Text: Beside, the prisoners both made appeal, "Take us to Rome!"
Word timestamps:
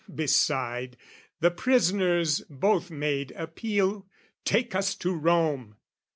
Beside, 0.11 0.97
the 1.41 1.51
prisoners 1.51 2.41
both 2.49 2.89
made 2.89 3.29
appeal, 3.33 4.07
"Take 4.43 4.73
us 4.73 4.95
to 4.95 5.13
Rome!" 5.13 5.75